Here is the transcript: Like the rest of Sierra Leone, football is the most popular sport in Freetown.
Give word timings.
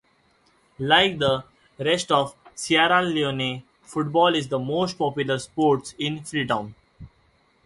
Like 0.79 1.19
the 1.19 1.43
rest 1.77 2.11
of 2.11 2.33
Sierra 2.55 3.03
Leone, 3.03 3.61
football 3.83 4.33
is 4.33 4.47
the 4.47 4.57
most 4.57 4.97
popular 4.97 5.37
sport 5.37 5.93
in 5.99 6.23
Freetown. 6.23 6.73